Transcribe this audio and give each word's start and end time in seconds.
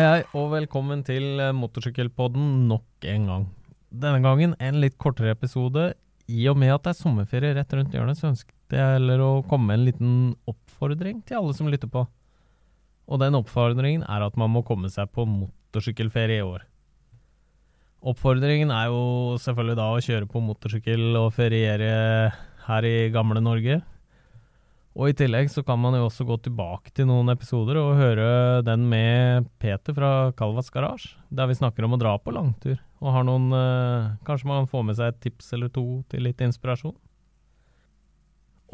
Hei, 0.00 0.06
hei, 0.08 0.20
og 0.32 0.46
velkommen 0.54 1.02
til 1.04 1.42
eh, 1.44 1.50
Motorsykkelpodden 1.52 2.44
nok 2.70 3.04
en 3.04 3.24
gang. 3.28 3.42
Denne 3.92 4.22
gangen 4.24 4.54
en 4.56 4.78
litt 4.80 4.94
kortere 4.96 5.34
episode. 5.34 5.90
I 6.24 6.46
og 6.48 6.56
med 6.56 6.72
at 6.72 6.86
det 6.86 6.94
er 6.94 6.96
sommerferie 7.02 7.50
rett 7.58 7.74
rundt 7.76 7.92
hjørnet, 7.92 8.16
så 8.16 8.30
ønsket 8.30 8.72
jeg 8.78 8.94
heller 8.94 9.20
å 9.20 9.28
komme 9.50 9.68
med 9.68 9.76
en 9.76 9.84
liten 9.90 10.14
oppfordring 10.48 11.20
til 11.28 11.42
alle 11.42 11.52
som 11.58 11.68
lytter 11.68 11.92
på. 11.92 12.06
Og 13.12 13.20
den 13.20 13.36
oppfordringen 13.36 14.06
er 14.08 14.24
at 14.24 14.40
man 14.40 14.54
må 14.54 14.64
komme 14.64 14.88
seg 14.88 15.12
på 15.12 15.28
motorsykkelferie 15.28 16.40
i 16.40 16.48
år. 16.48 16.64
Oppfordringen 18.00 18.72
er 18.72 18.88
jo 18.88 19.36
selvfølgelig 19.44 19.80
da 19.82 19.90
å 19.92 20.00
kjøre 20.08 20.30
på 20.32 20.46
motorsykkel 20.48 21.10
og 21.26 21.34
feriere 21.36 21.92
her 22.70 22.88
i 22.88 23.10
gamle 23.12 23.44
Norge. 23.44 23.82
Og 24.98 25.12
i 25.12 25.14
tillegg 25.14 25.50
så 25.52 25.62
kan 25.62 25.78
man 25.78 25.94
jo 25.94 26.08
også 26.08 26.26
gå 26.26 26.36
tilbake 26.42 26.90
til 26.96 27.06
noen 27.06 27.30
episoder 27.30 27.78
og 27.78 27.98
høre 28.00 28.30
den 28.66 28.88
med 28.90 29.46
Peter 29.62 29.94
fra 29.94 30.10
Kalvas 30.36 30.72
Garasje, 30.74 31.14
der 31.30 31.46
vi 31.46 31.58
snakker 31.58 31.86
om 31.86 31.94
å 31.94 32.00
dra 32.00 32.16
på 32.18 32.34
langtur. 32.34 32.80
Og 32.98 33.14
har 33.14 33.24
noen 33.24 33.46
eh, 33.54 34.10
Kanskje 34.26 34.50
man 34.50 34.66
får 34.70 34.88
med 34.88 34.98
seg 34.98 35.12
et 35.12 35.20
tips 35.28 35.54
eller 35.54 35.70
to 35.72 35.84
til 36.10 36.26
litt 36.26 36.42
inspirasjon. 36.42 36.96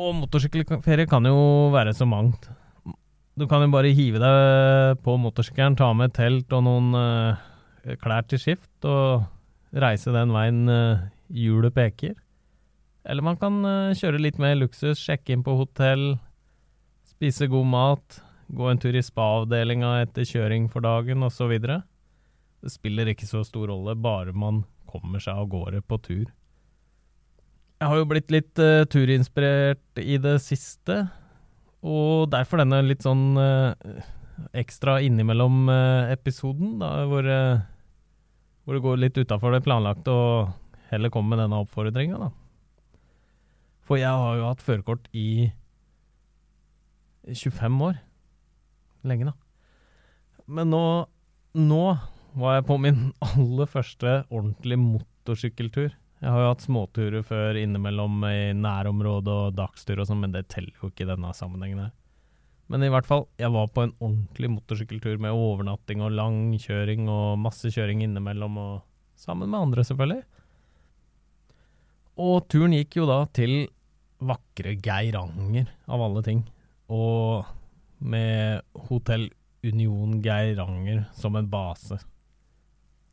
Og 0.01 0.17
motorsykkelferie 0.23 1.09
kan 1.09 1.29
jo 1.29 1.37
være 1.73 1.93
så 1.97 2.09
mangt. 2.09 2.49
Du 3.37 3.45
kan 3.49 3.61
jo 3.61 3.69
bare 3.73 3.93
hive 3.93 4.21
deg 4.21 5.01
på 5.05 5.19
motorsykkelen, 5.21 5.77
ta 5.77 5.93
med 5.97 6.17
telt 6.17 6.53
og 6.57 6.65
noen 6.65 6.97
eh, 6.97 7.97
klær 8.01 8.25
til 8.25 8.41
skift, 8.41 8.73
og 8.89 9.29
reise 9.77 10.17
den 10.17 10.33
veien 10.33 10.65
eh, 10.73 11.05
hjulet 11.29 11.77
peker. 11.77 12.17
Eller 13.07 13.23
man 13.23 13.39
kan 13.39 13.61
uh, 13.63 13.95
kjøre 13.95 14.19
litt 14.19 14.39
mer 14.43 14.57
luksus, 14.59 14.99
sjekke 14.99 15.35
inn 15.35 15.45
på 15.47 15.55
hotell, 15.61 16.17
spise 17.07 17.47
god 17.51 17.69
mat, 17.71 18.23
gå 18.51 18.67
en 18.71 18.81
tur 18.83 18.97
i 18.99 19.03
spa-avdelinga 19.03 20.01
etter 20.03 20.27
kjøring 20.27 20.67
for 20.73 20.83
dagen 20.83 21.23
osv. 21.27 21.55
Det 21.63 22.73
spiller 22.73 23.13
ikke 23.13 23.29
så 23.29 23.45
stor 23.47 23.71
rolle, 23.71 23.95
bare 23.95 24.35
man 24.35 24.65
kommer 24.91 25.23
seg 25.23 25.39
av 25.39 25.47
gårde 25.53 25.85
på 25.87 26.01
tur. 26.03 26.27
Jeg 27.77 27.93
har 27.93 28.01
jo 28.01 28.09
blitt 28.11 28.33
litt 28.35 28.59
uh, 28.59 28.83
turinspirert 28.91 30.01
i 30.03 30.17
det 30.23 30.39
siste, 30.43 31.05
og 31.87 32.33
derfor 32.33 32.59
denne 32.59 32.81
litt 32.89 33.07
sånn 33.07 33.39
uh, 33.39 33.71
ekstra 34.57 34.97
innimellom-episoden, 35.07 36.81
hvor, 36.83 37.29
hvor 38.67 38.77
det 38.77 38.83
går 38.89 38.99
litt 39.05 39.21
utafor 39.23 39.55
det 39.55 39.63
planlagte, 39.65 40.11
og 40.11 40.91
heller 40.91 41.13
kommer 41.13 41.37
med 41.37 41.45
denne 41.45 41.63
oppfordringa, 41.63 42.19
da. 42.27 42.33
For 43.87 44.01
jeg 44.01 44.11
har 44.11 44.39
jo 44.41 44.49
hatt 44.49 44.65
førerkort 44.67 45.07
i 45.15 45.53
25 47.27 47.83
år. 47.87 48.01
Lenge, 49.07 49.31
da. 49.31 49.35
Men 50.47 50.71
nå, 50.71 50.83
nå 51.59 51.85
var 52.37 52.59
jeg 52.59 52.67
på 52.69 52.79
min 52.83 53.07
aller 53.25 53.71
første 53.71 54.19
ordentlige 54.29 54.83
motorsykkeltur. 54.83 55.95
Jeg 56.23 56.33
har 56.33 56.43
jo 56.43 56.51
hatt 56.51 56.65
småturer 56.65 57.25
før 57.27 57.59
innimellom 57.61 58.23
i 58.29 58.51
nærområdet 58.57 59.33
og 59.33 59.57
dagstur 59.59 60.01
og 60.01 60.09
sånn, 60.09 60.23
men 60.25 60.35
det 60.35 60.47
teller 60.53 60.75
jo 60.81 60.91
ikke 60.91 61.05
i 61.05 61.11
denne 61.11 61.33
sammenhengen 61.37 61.87
her. 61.87 61.95
Men 62.73 62.83
i 62.83 62.91
hvert 62.91 63.07
fall, 63.07 63.29
jeg 63.39 63.53
var 63.55 63.69
på 63.71 63.85
en 63.85 63.93
ordentlig 64.01 64.51
motorsykkeltur 64.51 65.21
med 65.23 65.37
overnatting 65.37 66.01
og 66.03 66.17
langkjøring 66.19 67.07
og 67.13 67.37
masse 67.39 67.71
kjøring 67.71 68.03
innimellom, 68.03 68.59
og 68.59 69.21
sammen 69.21 69.53
med 69.53 69.69
andre, 69.69 69.85
selvfølgelig. 69.87 70.25
Og 72.17 72.47
turen 72.49 72.73
gikk 72.77 72.97
jo 73.01 73.07
da 73.09 73.25
til 73.37 73.67
vakre 74.25 74.77
Geiranger, 74.81 75.69
av 75.85 76.03
alle 76.07 76.23
ting. 76.25 76.45
Og 76.89 77.45
med 77.99 78.63
Hotell 78.89 79.29
Union 79.67 80.21
Geiranger 80.25 81.05
som 81.17 81.37
en 81.37 81.49
base. 81.51 81.99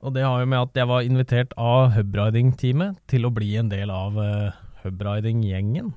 Og 0.03 0.13
det 0.15 0.25
har 0.27 0.41
jo 0.41 0.47
med 0.51 0.59
at 0.67 0.79
jeg 0.79 0.89
var 0.89 1.07
invitert 1.07 1.53
av 1.59 1.93
hubriding-teamet 1.95 2.99
til 3.07 3.27
å 3.27 3.31
bli 3.33 3.53
en 3.59 3.71
del 3.71 3.91
av 3.91 4.17
uh, 4.19 4.55
hubriding-gjengen. 4.83 5.93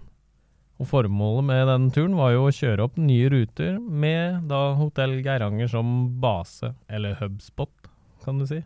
Og 0.77 0.91
formålet 0.91 1.47
med 1.49 1.66
den 1.71 1.91
turen 1.95 2.15
var 2.19 2.34
jo 2.34 2.47
å 2.47 2.55
kjøre 2.55 2.84
opp 2.87 2.99
nye 3.00 3.31
ruter 3.33 3.78
med 3.81 4.47
da 4.50 4.77
Hotell 4.78 5.19
Geiranger 5.25 5.71
som 5.72 6.19
base, 6.22 6.75
eller 6.87 7.16
hubspot, 7.22 7.91
kan 8.22 8.39
du 8.39 8.47
si. 8.50 8.61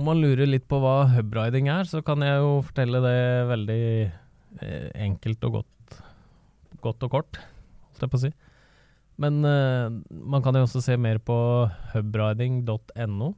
Om 0.00 0.08
man 0.08 0.20
lurer 0.22 0.48
litt 0.48 0.64
på 0.70 0.80
hva 0.80 1.04
hubriding 1.12 1.68
er, 1.68 1.84
så 1.84 2.00
kan 2.00 2.24
jeg 2.24 2.40
jo 2.40 2.58
fortelle 2.64 3.04
det 3.04 3.20
veldig 3.50 3.80
Eh, 4.58 4.88
enkelt 5.06 5.44
og 5.46 5.60
godt, 5.60 5.98
godt 6.82 7.04
og 7.06 7.12
kort, 7.12 7.38
holdt 7.38 8.02
jeg 8.02 8.10
på 8.10 8.18
å 8.18 8.22
si. 8.24 8.30
Men 9.20 9.44
uh, 9.44 9.92
man 10.08 10.42
kan 10.42 10.56
jo 10.56 10.64
også 10.64 10.80
se 10.82 10.96
mer 10.98 11.20
på 11.22 11.36
hubriding.no. 11.92 13.28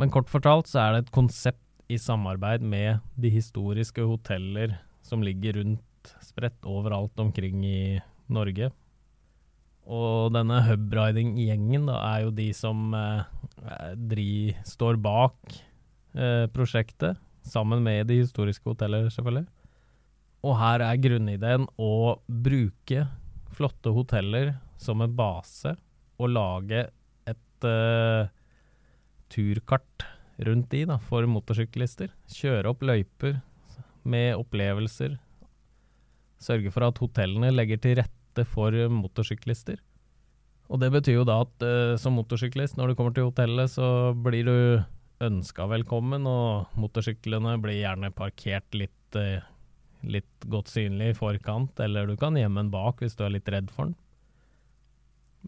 Men 0.00 0.12
kort 0.12 0.32
fortalt 0.32 0.70
så 0.70 0.80
er 0.80 0.94
det 0.94 1.02
et 1.04 1.14
konsept 1.14 1.60
i 1.92 2.00
samarbeid 2.00 2.64
med 2.64 3.04
de 3.20 3.30
historiske 3.30 4.02
hoteller 4.08 4.78
som 5.04 5.22
ligger 5.22 5.60
rundt 5.60 6.14
spredt 6.24 6.64
overalt 6.66 7.20
omkring 7.20 7.60
i 7.68 8.00
Norge. 8.32 8.72
Og 9.90 10.30
denne 10.34 10.60
hubriding-gjengen 10.68 11.88
er 11.90 12.18
jo 12.22 12.30
de 12.34 12.48
som 12.54 12.92
uh, 12.94 13.24
dri, 13.98 14.54
står 14.66 15.00
bak 15.02 15.56
uh, 16.14 16.46
prosjektet, 16.54 17.18
sammen 17.42 17.82
med 17.82 18.06
de 18.06 18.20
historiske 18.20 18.68
hoteller, 18.70 19.08
selvfølgelig. 19.10 19.48
Og 20.46 20.54
her 20.58 20.84
er 20.86 21.00
grunnideen 21.02 21.66
å 21.78 22.18
bruke 22.26 23.06
flotte 23.52 23.90
hoteller 23.94 24.54
som 24.80 25.02
en 25.02 25.14
base, 25.18 25.74
og 26.22 26.30
lage 26.30 26.86
et 27.26 27.66
uh, 27.66 28.30
turkart 29.32 30.06
rundt 30.46 30.70
de 30.70 30.84
da, 30.86 30.98
for 31.02 31.26
motorsyklister. 31.26 32.14
Kjøre 32.30 32.70
opp 32.70 32.86
løyper 32.86 33.40
med 34.06 34.34
opplevelser. 34.38 35.18
Sørge 36.42 36.70
for 36.74 36.86
at 36.86 36.98
hotellene 37.02 37.52
legger 37.54 37.82
til 37.82 37.98
rette 38.00 38.21
for 38.48 38.74
motorsyklister. 38.88 39.80
Og 40.72 40.80
det 40.80 40.88
betyr 40.94 41.20
jo 41.20 41.28
da 41.28 41.42
at 41.44 41.64
uh, 41.66 41.94
som 42.00 42.16
motorsyklist, 42.16 42.78
når 42.78 42.92
du 42.92 42.98
kommer 42.98 43.14
til 43.16 43.28
hotellet, 43.28 43.70
så 43.74 44.12
blir 44.16 44.48
du 44.48 44.56
ønska 45.22 45.68
velkommen, 45.70 46.24
og 46.26 46.72
motorsyklene 46.80 47.58
blir 47.62 47.82
gjerne 47.82 48.12
parkert 48.16 48.72
litt 48.74 49.18
uh, 49.18 49.44
litt 50.02 50.46
godt 50.50 50.72
synlig 50.72 51.12
i 51.12 51.14
forkant, 51.18 51.76
eller 51.78 52.08
du 52.08 52.16
kan 52.18 52.34
gjemme 52.34 52.64
den 52.64 52.72
bak 52.72 53.04
hvis 53.04 53.14
du 53.14 53.22
er 53.26 53.36
litt 53.36 53.50
redd 53.52 53.68
for 53.70 53.90
den. 53.90 53.98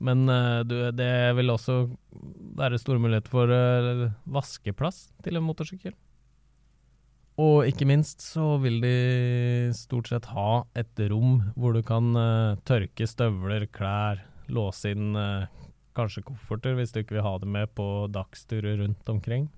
Men 0.05 0.29
uh, 0.29 0.61
du, 0.67 0.77
det 0.95 1.11
vil 1.39 1.55
også 1.55 1.81
være 2.61 2.79
store 2.83 3.03
muligheter 3.03 3.33
for 3.33 4.11
vaskeplass 4.37 5.09
til 5.25 5.41
en 5.41 5.47
motorsykkel. 5.49 5.97
Og 7.43 7.67
ikke 7.67 7.87
minst 7.91 8.23
så 8.23 8.55
vil 8.63 8.79
de 8.85 8.95
stort 9.75 10.13
sett 10.13 10.29
ha 10.31 10.63
et 10.79 11.01
rom 11.11 11.41
hvor 11.59 11.75
du 11.75 11.83
kan 11.87 12.13
uh, 12.15 12.61
tørke 12.69 13.09
støvler, 13.11 13.67
klær, 13.75 14.23
låse 14.55 14.93
inn 14.95 15.17
kanskje 15.97 16.25
kofferter 16.27 16.77
hvis 16.77 16.93
du 16.93 17.01
ikke 17.01 17.17
vil 17.19 17.27
ha 17.27 17.35
det 17.41 17.49
med 17.51 17.71
på 17.75 18.07
dagsturer 18.13 18.81
rundt 18.83 19.09
omkring. 19.11 19.49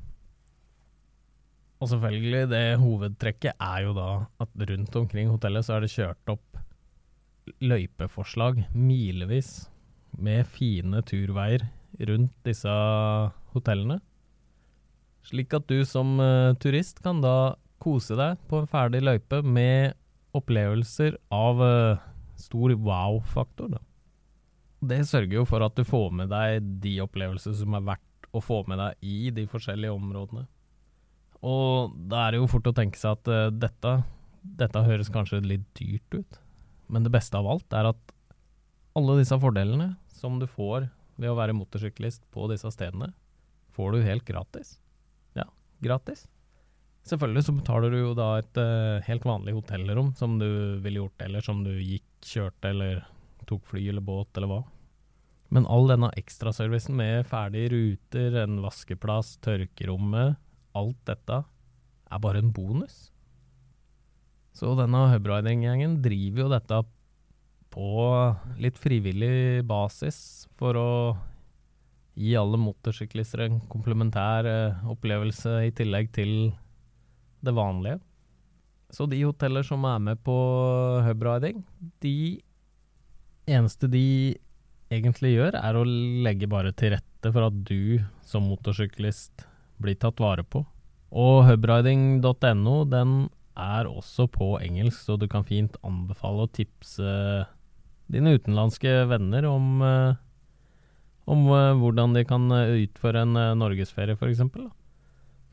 Og 1.81 1.91
selvfølgelig, 1.91 2.49
det 2.49 2.81
hovedtrekket 2.81 3.59
er 3.61 3.83
jo 3.85 3.93
da 3.97 4.11
at 4.41 4.69
rundt 4.71 4.97
omkring 4.97 5.29
hotellet 5.33 5.67
så 5.67 5.77
er 5.77 5.85
det 5.85 5.93
kjørt 5.93 6.33
opp 6.33 6.61
løypeforslag 7.63 8.63
milevis 8.75 9.69
med 10.17 10.49
fine 10.49 11.03
turveier 11.07 11.67
rundt 12.09 12.33
disse 12.49 12.73
hotellene. 13.53 14.01
Slik 15.27 15.53
at 15.59 15.69
du 15.69 15.83
som 15.89 16.17
uh, 16.23 16.57
turist 16.63 17.03
kan 17.05 17.21
da 17.25 17.57
kose 17.87 18.17
deg 18.19 18.43
på 18.51 18.61
en 18.61 18.71
ferdig 18.71 19.05
løype 19.05 19.43
med 19.47 19.95
opplevelser 20.37 21.17
av 21.33 21.63
uh, 21.63 22.03
stor 22.39 22.75
wow-faktor. 22.83 23.79
Det 24.87 25.01
sørger 25.09 25.39
jo 25.39 25.47
for 25.49 25.65
at 25.65 25.79
du 25.79 25.87
får 25.87 26.11
med 26.19 26.33
deg 26.35 26.67
de 26.83 26.99
opplevelser 27.05 27.55
som 27.57 27.79
er 27.79 27.87
verdt 27.87 28.29
å 28.37 28.43
få 28.43 28.63
med 28.69 28.83
deg 28.83 29.07
i 29.07 29.31
de 29.35 29.47
forskjellige 29.49 29.95
områdene. 29.95 30.45
Og 31.47 31.95
da 32.11 32.27
er 32.27 32.35
det 32.35 32.43
jo 32.43 32.51
fort 32.51 32.69
å 32.69 32.75
tenke 32.77 32.99
seg 33.01 33.17
at 33.17 33.31
uh, 33.31 33.55
dette, 33.55 33.95
dette 34.43 34.85
høres 34.89 35.13
kanskje 35.13 35.45
litt 35.45 35.67
dyrt 35.79 36.19
ut, 36.19 36.43
men 36.93 37.07
det 37.07 37.15
beste 37.15 37.39
av 37.39 37.49
alt 37.51 37.77
er 37.77 37.93
at 37.95 38.15
alle 38.97 39.19
disse 39.21 39.37
fordelene 39.39 39.93
som 40.17 40.41
du 40.41 40.47
får 40.49 40.89
ved 41.21 41.31
å 41.31 41.37
være 41.39 41.57
motorsyklist 41.57 42.25
på 42.33 42.49
disse 42.51 42.71
stedene, 42.73 43.13
får 43.77 43.93
du 43.93 44.07
helt 44.07 44.25
gratis. 44.29 44.77
Ja, 45.37 45.47
gratis. 45.85 46.25
Selvfølgelig 47.07 47.45
så 47.47 47.55
betaler 47.55 47.93
du 47.93 48.01
jo 48.01 48.15
da 48.19 48.33
et 48.41 48.59
uh, 48.59 49.03
helt 49.07 49.27
vanlig 49.27 49.55
hotellrom 49.55 50.11
som 50.19 50.41
du 50.41 50.49
ville 50.83 51.05
gjort, 51.05 51.21
eller 51.23 51.45
som 51.45 51.63
du 51.63 51.71
gikk, 51.79 52.09
kjørte 52.27 52.73
eller 52.73 53.05
tok 53.47 53.63
fly 53.71 53.85
eller 53.93 54.03
båt 54.03 54.39
eller 54.39 54.51
hva. 54.51 54.63
Men 55.55 55.69
all 55.71 55.87
denne 55.87 56.11
ekstraservicen 56.19 56.97
med 56.99 57.29
ferdige 57.31 57.71
ruter, 57.77 58.41
en 58.43 58.59
vaskeplass, 58.65 59.37
tørkerommet, 59.47 60.41
alt 60.77 60.99
dette 61.07 61.45
er 62.11 62.23
bare 62.23 62.43
en 62.43 62.51
bonus. 62.55 63.13
Så 64.57 64.73
denne 64.79 65.05
hubriding-gjengen 65.13 66.01
driver 66.03 66.43
jo 66.43 66.51
dette 66.51 66.83
på 67.77 68.03
litt 68.63 68.79
frivillig 68.81 69.63
basis 69.69 70.19
for 70.59 70.79
å 70.81 70.91
gi 72.17 72.33
alle 72.41 72.59
motorsyklister 72.59 73.45
en 73.45 73.59
komplementær 73.69 74.49
eh, 74.49 74.87
opplevelse 74.89 75.59
i 75.69 75.75
tillegg 75.77 76.09
til 76.17 76.33
det 77.47 77.55
vanlige. 77.57 78.01
Så 78.95 79.07
de 79.11 79.19
hoteller 79.25 79.67
som 79.67 79.85
er 79.89 80.03
med 80.03 80.21
på 80.27 80.35
hubriding, 81.07 81.65
de 82.03 82.43
eneste 83.47 83.91
de 83.91 84.37
egentlig 84.93 85.35
gjør, 85.35 85.59
er 85.59 85.79
å 85.79 85.87
legge 85.87 86.49
bare 86.51 86.73
til 86.77 86.95
rette 86.95 87.33
for 87.33 87.49
at 87.49 87.57
du 87.67 87.99
som 88.27 88.47
motorsyklist 88.47 89.47
blir 89.83 89.99
tatt 89.99 90.23
vare 90.23 90.47
på. 90.47 90.63
Og 91.17 91.45
hubriding.no, 91.49 92.77
den 92.91 93.17
er 93.57 93.89
også 93.89 94.29
på 94.31 94.57
engelsk, 94.61 95.01
så 95.01 95.17
du 95.19 95.27
kan 95.31 95.47
fint 95.47 95.79
anbefale 95.87 96.45
å 96.45 96.53
tipse 96.53 97.11
dine 98.13 98.37
utenlandske 98.37 98.93
venner 99.11 99.49
om 99.49 99.83
uh, 99.83 100.19
om 101.27 101.49
uh, 101.51 101.75
hvordan 101.75 102.15
de 102.15 102.23
kan 102.29 102.45
uh, 102.53 102.77
utføre 102.85 103.25
en 103.27 103.39
norgesferie, 103.59 104.15
f.eks. 104.15 104.45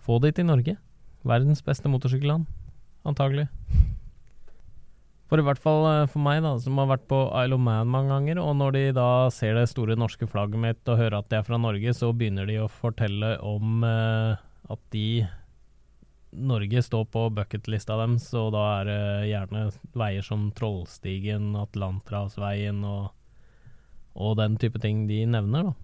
Få 0.04 0.20
de 0.22 0.34
til 0.36 0.46
Norge. 0.46 0.76
Verdens 1.24 1.64
beste 1.64 1.92
motorsykkelland, 1.92 2.48
antagelig. 3.08 3.48
For 5.32 5.40
i 5.40 5.46
hvert 5.46 5.62
fall 5.62 5.86
for 6.12 6.22
meg, 6.22 6.42
da, 6.46 6.52
som 6.62 6.78
har 6.82 6.90
vært 6.92 7.06
på 7.10 7.20
Isle 7.40 7.58
of 7.58 7.64
Man 7.64 7.90
mange 7.90 8.12
ganger, 8.12 8.42
og 8.44 8.58
når 8.60 8.76
de 8.76 8.84
da 9.00 9.08
ser 9.34 9.56
det 9.58 9.70
store 9.72 9.96
norske 9.98 10.28
flagget 10.30 10.62
mitt 10.62 10.92
og 10.92 11.00
hører 11.00 11.22
at 11.22 11.32
de 11.32 11.40
er 11.40 11.48
fra 11.48 11.58
Norge, 11.58 11.96
så 11.96 12.12
begynner 12.14 12.46
de 12.50 12.60
å 12.62 12.68
fortelle 12.70 13.38
om 13.42 13.86
at 13.88 14.84
de 14.94 15.24
Norge 16.34 16.82
står 16.82 17.06
på 17.14 17.28
bucketlista 17.34 17.98
deres, 18.00 18.28
og 18.38 18.54
da 18.56 18.64
er 18.80 18.90
det 18.90 19.02
gjerne 19.30 19.64
veier 19.98 20.26
som 20.26 20.48
Trollstigen, 20.58 21.52
Atlanterhavsveien 21.60 22.82
og, 22.88 23.12
og 24.14 24.38
den 24.40 24.58
type 24.62 24.82
ting 24.82 25.06
de 25.10 25.24
nevner, 25.30 25.70
da. 25.70 25.76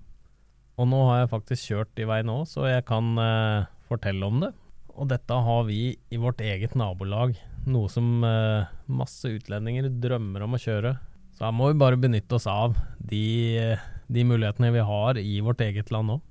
Og 0.80 0.88
nå 0.88 1.00
har 1.10 1.22
jeg 1.22 1.34
faktisk 1.34 1.72
kjørt 1.74 2.00
i 2.00 2.08
vei 2.08 2.22
nå, 2.24 2.38
så 2.48 2.70
jeg 2.70 2.86
kan 2.88 3.12
eh, 3.20 3.68
fortelle 3.90 4.26
om 4.26 4.40
det. 4.46 4.54
Og 5.00 5.08
dette 5.08 5.36
har 5.46 5.62
vi 5.68 5.94
i 6.12 6.20
vårt 6.20 6.42
eget 6.44 6.76
nabolag, 6.76 7.38
noe 7.70 7.88
som 7.92 8.24
eh, 8.28 8.68
masse 8.92 9.32
utlendinger 9.32 9.88
drømmer 10.04 10.44
om 10.44 10.58
å 10.58 10.60
kjøre. 10.60 10.98
Så 11.38 11.46
her 11.48 11.54
må 11.56 11.70
vi 11.70 11.80
bare 11.80 12.00
benytte 12.00 12.36
oss 12.36 12.50
av 12.52 12.76
de, 13.00 13.78
de 14.12 14.26
mulighetene 14.28 14.74
vi 14.76 14.84
har 14.84 15.20
i 15.22 15.38
vårt 15.46 15.64
eget 15.64 15.94
land 15.96 16.18
òg. 16.18 16.26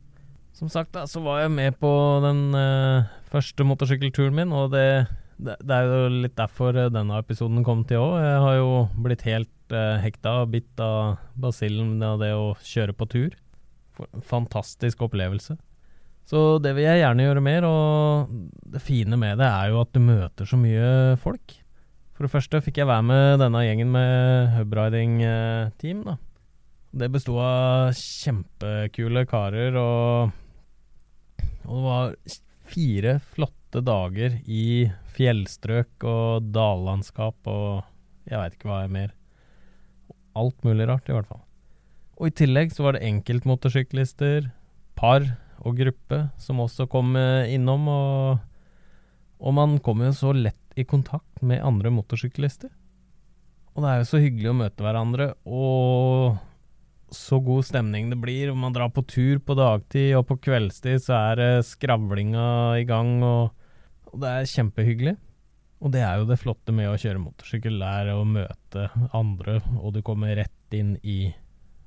Som 0.59 0.69
sagt, 0.73 0.93
da, 0.97 1.06
så 1.09 1.23
var 1.25 1.44
jeg 1.44 1.55
med 1.55 1.79
på 1.81 1.91
den 2.25 2.50
uh, 2.53 3.06
første 3.31 3.65
motorsykkelturen 3.65 4.37
min, 4.37 4.53
og 4.53 4.73
det, 4.75 5.06
det, 5.38 5.55
det, 5.62 5.76
er 5.76 5.87
jo 5.87 6.11
litt 6.26 6.35
derfor 6.37 6.76
eh, 6.76 6.91
denne 6.93 7.20
episoden 7.23 7.65
kom 7.65 7.87
til 7.88 8.03
òg. 8.03 8.17
Jeg 8.20 8.43
har 8.44 8.59
jo 8.59 8.73
blitt 9.06 9.25
helt 9.29 9.75
uh, 9.76 9.97
hekta 10.03 10.41
og 10.43 10.53
bitt 10.56 10.82
av 10.82 11.23
basillen 11.38 12.03
av 12.05 12.20
det 12.20 12.35
å 12.37 12.50
kjøre 12.59 12.97
på 12.99 13.09
tur. 13.15 13.38
Fantastisk 14.29 15.06
opplevelse. 15.09 15.56
Så 16.28 16.58
det 16.60 16.75
vil 16.76 16.84
jeg 16.84 17.00
gjerne 17.00 17.25
gjøre 17.25 17.44
mer, 17.44 17.64
og 17.64 18.32
det 18.69 18.82
fine 18.84 19.16
med 19.16 19.38
det 19.40 19.48
er 19.48 19.70
jo 19.72 19.80
at 19.80 19.94
du 19.94 20.00
møter 20.04 20.48
så 20.48 20.58
mye 20.60 21.16
folk. 21.22 21.54
For 22.12 22.26
det 22.26 22.32
første 22.34 22.60
fikk 22.64 22.82
jeg 22.82 22.90
være 22.90 23.06
med 23.06 23.38
denne 23.40 23.62
gjengen 23.64 23.94
med 23.94 24.50
hubriding-team, 24.58 26.02
da. 26.04 26.19
Det 26.98 27.08
besto 27.12 27.36
av 27.40 27.94
kjempekule 27.96 29.25
karer 29.28 29.76
og 29.76 30.36
og 31.69 31.75
det 31.76 31.84
var 31.84 32.14
fire 32.69 33.14
flotte 33.20 33.82
dager 33.84 34.38
i 34.48 34.88
fjellstrøk 35.12 36.06
og 36.08 36.48
dallandskap 36.54 37.50
og 37.52 37.84
jeg 38.28 38.40
veit 38.40 38.56
ikke 38.56 38.70
hva 38.70 38.78
er 38.84 38.94
mer. 38.94 39.12
Alt 40.38 40.64
mulig 40.64 40.86
rart, 40.88 41.08
i 41.08 41.16
hvert 41.16 41.28
fall. 41.28 41.42
Og 42.19 42.31
i 42.31 42.34
tillegg 42.40 42.72
så 42.74 42.86
var 42.86 42.96
det 42.96 43.04
enkeltmotorsyklister, 43.08 44.48
par 44.98 45.28
og 45.66 45.78
gruppe 45.78 46.22
som 46.40 46.62
også 46.62 46.88
kom 46.90 47.16
eh, 47.19 47.55
innom, 47.55 47.88
og, 47.90 48.43
og 49.43 49.55
man 49.56 49.78
kommer 49.84 50.10
jo 50.10 50.19
så 50.19 50.34
lett 50.37 50.78
i 50.78 50.87
kontakt 50.87 51.43
med 51.43 51.64
andre 51.64 51.90
motorsyklister. 51.94 52.70
Og 53.75 53.84
det 53.84 53.90
er 53.90 54.00
jo 54.00 54.10
så 54.10 54.20
hyggelig 54.22 54.50
å 54.50 54.58
møte 54.58 54.84
hverandre, 54.84 55.32
og 55.46 56.38
så 57.14 57.38
god 57.40 57.66
stemning 57.66 58.10
det 58.10 58.19
blir. 58.20 58.50
Om 58.52 58.66
man 58.66 58.75
drar 58.75 58.90
på 58.94 59.05
tur 59.06 59.38
på 59.38 59.56
dagtid, 59.58 60.16
og 60.19 60.26
på 60.28 60.38
kveldstid 60.49 61.02
så 61.05 61.20
er 61.32 61.62
skravlinga 61.66 62.49
i 62.81 62.87
gang, 62.88 63.19
og, 63.22 63.55
og, 64.10 64.16
det 64.22 64.34
er 64.34 64.52
kjempehyggelig. 64.52 65.16
Og 65.78 65.93
det 65.94 66.02
er 66.02 66.19
jo 66.19 66.26
det 66.26 66.40
flotte 66.40 66.75
med 66.75 66.90
å 66.90 66.99
kjøre 66.99 67.22
motorsykkel, 67.22 67.78
er 67.87 68.10
å 68.16 68.25
møte 68.26 68.88
andre, 69.14 69.60
og 69.78 69.94
du 69.94 70.02
kommer 70.06 70.34
rett 70.40 70.75
inn 70.75 70.96
i 71.06 71.28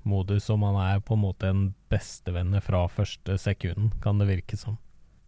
modus, 0.07 0.49
og 0.53 0.59
man 0.63 0.77
er 0.81 1.03
på 1.03 1.17
en 1.17 1.23
måte 1.23 1.51
en 1.51 1.67
bestevenn 1.91 2.55
fra 2.63 2.85
første 2.91 3.37
sekunden, 3.41 3.91
kan 4.03 4.21
det 4.21 4.29
virke 4.29 4.59
som. 4.59 4.77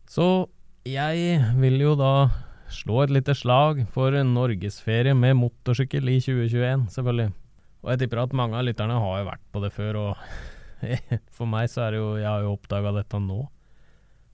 Så 0.09 0.47
jeg 0.87 1.39
vil 1.59 1.79
jo 1.81 1.93
da 1.99 2.29
slå 2.73 3.03
et 3.03 3.13
lite 3.13 3.35
slag 3.37 3.83
for 3.93 4.15
norgesferie 4.27 5.13
med 5.15 5.37
motorsykkel 5.39 6.09
i 6.09 6.19
2021, 6.23 6.87
selvfølgelig. 6.95 7.31
Og 7.83 7.91
jeg 7.91 8.03
tipper 8.03 8.23
at 8.23 8.35
mange 8.35 8.57
av 8.57 8.65
lytterne 8.67 8.99
har 9.03 9.21
jo 9.21 9.29
vært 9.29 9.45
på 9.51 9.61
det 9.63 9.71
før, 9.75 9.99
og 10.01 10.83
for 11.37 11.49
meg 11.49 11.69
så 11.71 11.85
er 11.85 11.95
det 11.95 11.99
jo 12.01 12.09
Jeg 12.19 12.27
har 12.27 12.43
jo 12.43 12.55
oppdaga 12.57 12.91
dette 12.97 13.19
nå, 13.23 13.39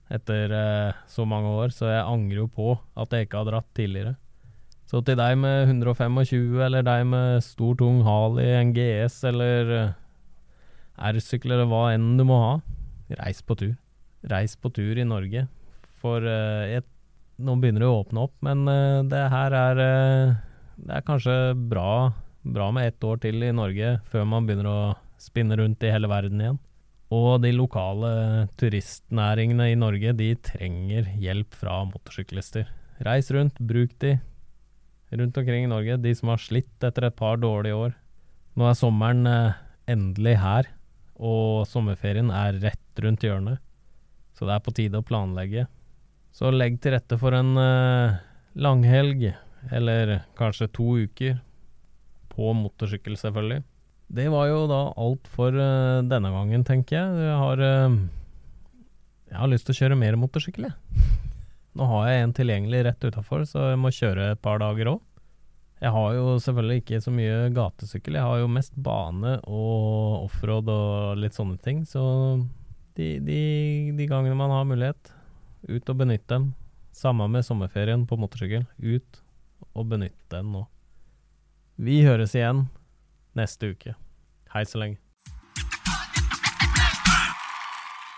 etter 0.10 0.56
eh, 0.58 1.00
så 1.10 1.26
mange 1.30 1.52
år, 1.62 1.74
så 1.74 1.90
jeg 1.90 2.06
angrer 2.06 2.44
jo 2.44 2.50
på 2.50 2.74
at 2.98 3.14
jeg 3.14 3.28
ikke 3.28 3.44
har 3.44 3.50
dratt 3.52 3.70
tidligere. 3.78 4.16
Så 4.90 5.04
til 5.06 5.20
deg 5.20 5.36
med 5.38 5.68
125, 5.70 6.62
eller 6.66 6.86
deg 6.86 7.04
med 7.06 7.44
stor, 7.46 7.76
tung 7.78 8.02
hal 8.08 8.40
i 8.42 8.48
en 8.58 8.72
GS, 8.74 9.20
eller 9.30 9.74
eh, 9.76 9.92
R-sykkel, 11.00 11.56
eller 11.56 11.70
hva 11.70 11.90
enn 11.96 12.14
du 12.20 12.26
må 12.28 12.38
ha, 12.44 12.54
reis 13.22 13.42
på 13.46 13.58
tur. 13.60 13.76
Reis 14.30 14.56
på 14.60 14.72
tur 14.76 15.00
i 15.00 15.08
Norge. 15.08 15.46
For 16.00 16.24
uh, 16.24 16.68
jeg, 16.68 16.86
nå 17.40 17.56
begynner 17.60 17.86
det 17.86 17.92
å 17.92 18.00
åpne 18.02 18.26
opp, 18.28 18.36
men 18.46 18.66
uh, 18.68 19.06
det 19.08 19.26
her 19.32 19.56
er 19.56 19.84
uh, 19.84 20.40
Det 20.80 20.96
er 20.96 21.06
kanskje 21.08 21.38
bra 21.72 22.12
bra 22.42 22.72
med 22.72 22.88
ett 22.88 23.04
år 23.04 23.20
til 23.24 23.44
i 23.44 23.52
Norge 23.56 23.98
før 24.10 24.26
man 24.28 24.48
begynner 24.48 24.70
å 24.70 24.80
spinne 25.20 25.58
rundt 25.60 25.84
i 25.84 25.92
hele 25.92 26.10
verden 26.12 26.42
igjen. 26.42 26.60
Og 27.12 27.42
de 27.42 27.52
lokale 27.56 28.48
turistnæringene 28.62 29.72
i 29.72 29.78
Norge, 29.80 30.14
de 30.14 30.30
trenger 30.46 31.10
hjelp 31.20 31.56
fra 31.58 31.82
motorsyklister. 31.90 32.70
Reis 33.06 33.32
rundt, 33.34 33.58
bruk 33.58 33.96
de 34.04 34.20
rundt 35.18 35.40
omkring 35.42 35.66
i 35.66 35.72
Norge, 35.72 35.98
de 35.98 36.14
som 36.16 36.30
har 36.30 36.42
slitt 36.42 36.86
etter 36.86 37.08
et 37.08 37.18
par 37.18 37.42
dårlige 37.42 37.80
år. 37.88 37.96
Nå 38.60 38.68
er 38.70 38.78
sommeren 38.78 39.26
eh, 39.30 39.58
endelig 39.90 40.36
her, 40.44 40.70
og 41.20 41.68
sommerferien 41.68 42.32
er 42.32 42.58
rett 42.64 43.04
rundt 43.04 43.26
hjørnet. 43.26 43.60
Så 44.38 44.48
det 44.48 44.56
er 44.56 44.64
på 44.64 44.74
tide 44.76 45.02
å 45.02 45.06
planlegge. 45.06 45.66
Så 46.32 46.52
legg 46.54 46.78
til 46.80 46.96
rette 46.96 47.18
for 47.20 47.36
en 47.36 47.58
uh, 47.60 48.20
langhelg, 48.56 49.32
eller 49.76 50.22
kanskje 50.40 50.70
to 50.72 50.94
uker, 51.04 51.42
på 52.32 52.54
motorsykkel, 52.56 53.18
selvfølgelig. 53.20 53.64
Det 54.10 54.30
var 54.32 54.48
jo 54.48 54.62
da 54.70 54.80
alt 54.98 55.28
for 55.30 55.54
uh, 55.54 56.00
denne 56.08 56.32
gangen, 56.32 56.64
tenker 56.66 56.96
jeg. 57.02 57.26
Jeg 57.28 57.40
har, 57.44 57.64
uh, 57.66 57.98
jeg 59.28 59.42
har 59.42 59.52
lyst 59.52 59.68
til 59.68 59.76
å 59.76 59.80
kjøre 59.82 60.00
mer 60.00 60.20
motorsykkel, 60.22 60.70
jeg. 60.70 61.18
Nå 61.80 61.86
har 61.92 62.08
jeg 62.10 62.24
en 62.24 62.36
tilgjengelig 62.36 62.86
rett 62.88 63.06
utafor, 63.12 63.44
så 63.48 63.70
jeg 63.74 63.80
må 63.80 63.92
kjøre 63.94 64.32
et 64.34 64.42
par 64.44 64.62
dager 64.64 64.96
òg. 64.96 65.04
Jeg 65.80 65.94
har 65.96 66.14
jo 66.18 66.34
selvfølgelig 66.44 66.82
ikke 66.82 66.98
så 67.00 67.12
mye 67.16 67.36
gatesykkel, 67.56 68.18
jeg 68.20 68.28
har 68.28 68.42
jo 68.42 68.50
mest 68.52 68.74
bane 68.76 69.38
og 69.48 70.26
offroad 70.26 70.68
og 70.74 71.22
litt 71.22 71.38
sånne 71.38 71.56
ting. 71.64 71.86
Så 71.88 72.02
de, 73.00 73.14
de, 73.24 73.40
de 73.96 74.08
gangene 74.12 74.36
man 74.36 74.52
har 74.52 74.68
mulighet, 74.68 75.14
ut 75.72 75.94
og 75.94 76.02
benytte 76.02 76.34
dem. 76.34 76.50
Samme 76.92 77.30
med 77.32 77.48
sommerferien 77.48 78.04
på 78.10 78.20
motorsykkel. 78.20 78.68
Ut 78.84 79.22
og 79.72 79.88
benytte 79.94 80.34
den 80.36 80.52
nå. 80.52 80.66
Vi 81.80 82.02
høres 82.04 82.36
igjen 82.36 82.66
neste 83.40 83.72
uke. 83.72 83.96
Hei 84.52 84.66
så 84.68 84.84
lenge. 84.84 85.00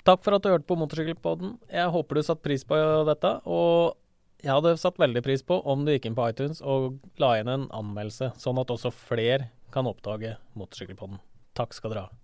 Takk 0.02 0.24
for 0.26 0.34
at 0.34 0.42
du 0.42 0.50
hørte 0.50 0.66
på 0.66 0.80
Motorsykkelpodden. 0.82 1.60
Jeg 1.70 1.94
håper 1.94 2.18
du 2.18 2.26
satte 2.26 2.42
pris 2.42 2.66
på 2.66 2.78
dette. 3.06 3.36
Og 3.46 4.01
jeg 4.42 4.54
hadde 4.54 4.78
satt 4.82 5.00
veldig 5.02 5.22
pris 5.26 5.44
på 5.46 5.60
om 5.70 5.86
du 5.86 5.94
gikk 5.94 6.10
inn 6.10 6.18
på 6.18 6.30
iTunes 6.32 6.64
og 6.66 6.98
la 7.22 7.36
inn 7.40 7.52
en 7.52 7.68
anmeldelse, 7.76 8.34
sånn 8.42 8.62
at 8.62 8.74
også 8.74 8.94
flere 8.94 9.52
kan 9.74 9.90
oppdage 9.90 10.36
Motorsykkelpodden. 10.58 11.22
Takk 11.58 11.78
skal 11.78 11.94
dere 11.94 12.08
ha. 12.08 12.21